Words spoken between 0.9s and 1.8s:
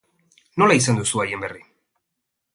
duzu haien berri?